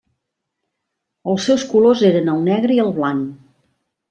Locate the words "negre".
2.49-2.79